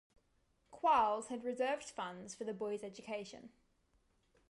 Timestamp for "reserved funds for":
1.43-2.43